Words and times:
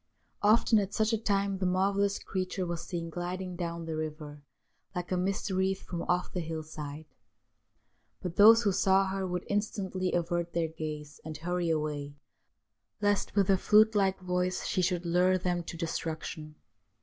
Often 0.41 0.79
at 0.79 0.95
such 0.95 1.13
a 1.13 1.17
time 1.19 1.59
the 1.59 1.65
mar 1.67 1.93
vellous 1.93 2.19
creature 2.25 2.65
was 2.65 2.83
seen 2.83 3.11
gliding 3.11 3.55
down 3.55 3.85
the 3.85 3.95
river 3.95 4.41
like 4.95 5.11
a 5.11 5.15
mist 5.15 5.51
wreath 5.51 5.83
from 5.83 6.01
off 6.09 6.33
the 6.33 6.39
hill 6.39 6.63
side. 6.63 7.05
But 8.19 8.35
those 8.35 8.63
who 8.63 8.71
saw 8.71 9.05
her 9.09 9.27
would 9.27 9.45
instantly 9.47 10.11
avert 10.13 10.53
their 10.53 10.69
gaze 10.69 11.21
and 11.23 11.37
hurry 11.37 11.69
away, 11.69 12.15
lest, 12.99 13.35
with 13.35 13.47
her 13.47 13.57
flute 13.57 13.93
like 13.93 14.19
voice, 14.19 14.65
she 14.65 14.81
should 14.81 15.05
lure 15.05 15.37
them 15.37 15.61
to 15.65 15.77
destruction. 15.77 16.55